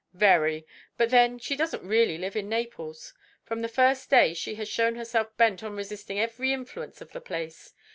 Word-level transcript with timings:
"Very. 0.15 0.65
But 0.97 1.11
then 1.11 1.37
she 1.37 1.55
doesn't 1.55 1.83
really 1.87 2.17
live 2.17 2.35
in 2.35 2.49
Naples. 2.49 3.13
From 3.43 3.61
the 3.61 3.67
first 3.67 4.09
day 4.09 4.33
she 4.33 4.55
has 4.55 4.67
shown 4.67 4.95
herself 4.95 5.37
bent 5.37 5.61
on 5.61 5.75
resisting 5.75 6.19
every 6.19 6.51
influence 6.53 7.01
of 7.01 7.11
the 7.11 7.21
place. 7.21 7.71